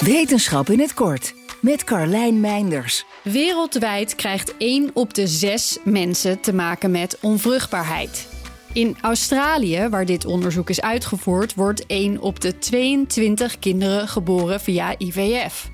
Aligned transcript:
Wetenschap 0.00 0.68
in 0.68 0.80
het 0.80 0.94
kort 0.94 1.34
met 1.60 1.84
Carlijn 1.84 2.40
Meinders. 2.40 3.04
Wereldwijd 3.22 4.14
krijgt 4.14 4.56
1 4.56 4.90
op 4.92 5.14
de 5.14 5.26
6 5.26 5.78
mensen 5.84 6.40
te 6.40 6.52
maken 6.54 6.90
met 6.90 7.18
onvruchtbaarheid. 7.20 8.28
In 8.72 8.96
Australië, 9.00 9.88
waar 9.88 10.04
dit 10.04 10.24
onderzoek 10.24 10.70
is 10.70 10.80
uitgevoerd, 10.80 11.54
wordt 11.54 11.86
1 11.86 12.20
op 12.20 12.40
de 12.40 12.58
22 12.58 13.58
kinderen 13.58 14.08
geboren 14.08 14.60
via 14.60 14.94
IVF. 14.98 15.70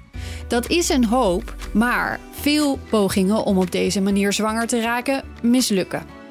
Dat 0.49 0.69
is 0.69 0.89
een 0.89 1.05
hoop, 1.05 1.55
maar 1.73 2.21
veel 2.31 2.79
pogingen 2.91 3.45
om 3.45 3.59
op 3.59 3.71
deze 3.71 4.01
manier 4.01 4.33
zwanger 4.33 4.67
te 4.67 4.81
raken 4.81 5.25
mislukken. 5.43 6.22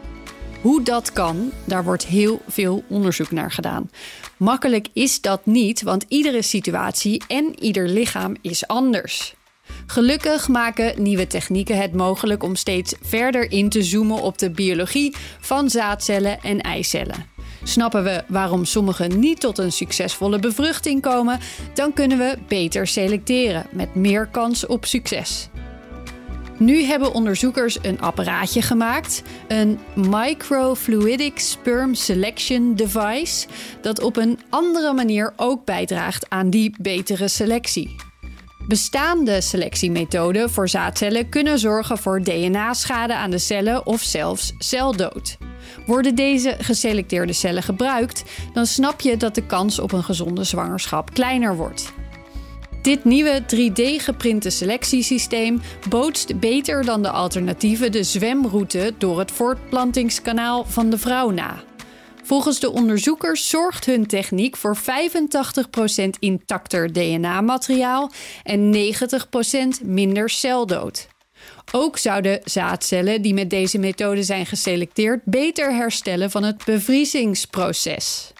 Hoe 0.61 0.83
dat 0.83 1.11
kan, 1.13 1.51
daar 1.65 1.83
wordt 1.83 2.05
heel 2.05 2.41
veel 2.47 2.83
onderzoek 2.87 3.31
naar 3.31 3.51
gedaan. 3.51 3.89
Makkelijk 4.37 4.87
is 4.93 5.21
dat 5.21 5.45
niet, 5.45 5.81
want 5.81 6.05
iedere 6.07 6.41
situatie 6.41 7.23
en 7.27 7.63
ieder 7.63 7.87
lichaam 7.87 8.35
is 8.41 8.67
anders. 8.67 9.35
Gelukkig 9.85 10.47
maken 10.47 11.03
nieuwe 11.03 11.27
technieken 11.27 11.77
het 11.77 11.93
mogelijk 11.93 12.43
om 12.43 12.55
steeds 12.55 12.95
verder 13.01 13.51
in 13.51 13.69
te 13.69 13.83
zoomen 13.83 14.21
op 14.21 14.37
de 14.37 14.51
biologie 14.51 15.15
van 15.39 15.69
zaadcellen 15.69 16.39
en 16.41 16.61
eicellen. 16.61 17.25
Snappen 17.63 18.03
we 18.03 18.23
waarom 18.27 18.65
sommigen 18.65 19.19
niet 19.19 19.39
tot 19.39 19.57
een 19.57 19.71
succesvolle 19.71 20.39
bevruchting 20.39 21.01
komen, 21.01 21.39
dan 21.73 21.93
kunnen 21.93 22.17
we 22.17 22.37
beter 22.47 22.87
selecteren 22.87 23.65
met 23.71 23.95
meer 23.95 24.27
kans 24.27 24.65
op 24.65 24.85
succes. 24.85 25.49
Nu 26.61 26.83
hebben 26.83 27.13
onderzoekers 27.13 27.77
een 27.81 28.01
apparaatje 28.01 28.61
gemaakt, 28.61 29.21
een 29.47 29.79
Microfluidic 29.95 31.39
Sperm 31.39 31.93
Selection 31.93 32.75
Device, 32.75 33.47
dat 33.81 34.01
op 34.01 34.17
een 34.17 34.39
andere 34.49 34.93
manier 34.93 35.33
ook 35.35 35.65
bijdraagt 35.65 36.29
aan 36.29 36.49
die 36.49 36.75
betere 36.81 37.27
selectie. 37.27 37.95
Bestaande 38.67 39.41
selectiemethoden 39.41 40.49
voor 40.49 40.69
zaadcellen 40.69 41.29
kunnen 41.29 41.59
zorgen 41.59 41.97
voor 41.97 42.23
DNA-schade 42.23 43.15
aan 43.15 43.31
de 43.31 43.37
cellen 43.37 43.85
of 43.85 44.01
zelfs 44.01 44.53
celdood. 44.57 45.37
Worden 45.85 46.15
deze 46.15 46.55
geselecteerde 46.59 47.33
cellen 47.33 47.63
gebruikt, 47.63 48.23
dan 48.53 48.65
snap 48.65 49.01
je 49.01 49.17
dat 49.17 49.35
de 49.35 49.45
kans 49.45 49.79
op 49.79 49.91
een 49.91 50.03
gezonde 50.03 50.43
zwangerschap 50.43 51.13
kleiner 51.13 51.55
wordt. 51.55 51.93
Dit 52.81 53.03
nieuwe 53.03 53.41
3D-geprinte 53.41 54.49
selectiesysteem 54.49 55.61
bootst 55.89 56.39
beter 56.39 56.85
dan 56.85 57.01
de 57.01 57.09
alternatieven 57.09 57.91
de 57.91 58.03
zwemroute 58.03 58.93
door 58.97 59.19
het 59.19 59.31
voortplantingskanaal 59.31 60.65
van 60.65 60.89
de 60.89 60.97
vrouw 60.97 61.29
na. 61.29 61.63
Volgens 62.23 62.59
de 62.59 62.71
onderzoekers 62.71 63.49
zorgt 63.49 63.85
hun 63.85 64.07
techniek 64.07 64.57
voor 64.57 64.77
85% 64.77 64.79
intacter 66.19 66.93
DNA-materiaal 66.93 68.11
en 68.43 68.73
90% 69.81 69.85
minder 69.85 70.29
celdood. 70.29 71.07
Ook 71.71 71.97
zouden 71.97 72.39
zaadcellen 72.43 73.21
die 73.21 73.33
met 73.33 73.49
deze 73.49 73.77
methode 73.77 74.23
zijn 74.23 74.45
geselecteerd 74.45 75.21
beter 75.25 75.73
herstellen 75.73 76.31
van 76.31 76.43
het 76.43 76.65
bevriezingsproces. 76.65 78.33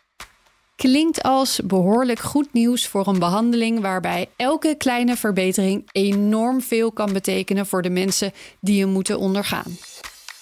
Klinkt 0.82 1.24
als 1.24 1.60
behoorlijk 1.64 2.20
goed 2.20 2.54
nieuws 2.54 2.88
voor 2.88 3.08
een 3.08 3.20
behandeling 3.20 3.80
waarbij 3.80 4.30
elke 4.36 4.76
kleine 4.78 5.18
verbetering 5.18 5.90
enorm 5.92 6.62
veel 6.62 6.92
kan 6.92 7.14
betekenen 7.14 7.66
voor 7.66 7.82
de 7.82 7.90
mensen 7.90 8.32
die 8.60 8.78
je 8.78 8.86
moeten 8.86 9.20
ondergaan. 9.20 9.78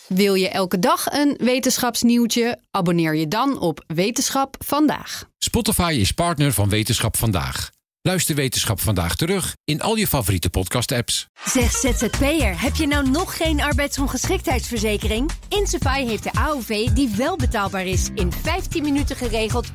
Wil 0.08 0.34
je 0.34 0.50
elke 0.50 0.80
dag 0.80 1.06
een 1.06 1.38
wetenschapsnieuwtje? 1.38 2.60
Abonneer 2.72 3.16
je 3.16 3.28
dan 3.28 3.60
op 3.60 3.84
Wetenschap 3.88 4.56
vandaag. 4.66 5.30
Spotify 5.38 5.98
is 6.00 6.12
partner 6.12 6.54
van 6.54 6.70
Wetenschap 6.70 7.18
vandaag. 7.18 7.70
Luister 8.02 8.36
Wetenschap 8.36 8.80
vandaag 8.80 9.16
terug 9.16 9.56
in 9.64 9.82
al 9.82 9.96
je 9.96 10.08
favoriete 10.08 10.50
podcast-apps. 10.50 11.28
Zeg 11.46 11.72
ZZP'er, 11.72 12.62
heb 12.62 12.76
je 12.76 12.88
nou 12.88 13.10
nog 13.10 13.38
geen 13.38 13.62
arbeidsongeschiktheidsverzekering? 13.62 15.32
Insafai 15.50 16.08
heeft 16.08 16.24
de 16.24 16.34
AOV 16.34 16.88
die 16.88 17.10
wel 17.18 17.36
betaalbaar 17.36 17.86
is. 17.86 18.10
In 18.14 18.32
15 18.32 18.84
minuten 18.84 19.16
geregeld, 19.16 19.68
100% 19.70 19.72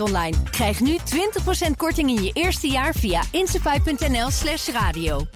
online. 0.00 0.36
Krijg 0.50 0.80
nu 0.80 0.98
20% 1.68 1.70
korting 1.76 2.08
in 2.08 2.22
je 2.22 2.32
eerste 2.32 2.68
jaar 2.68 2.94
via 2.94 3.22
insafai.nl 3.30 4.30
slash 4.30 4.68
radio. 4.68 5.26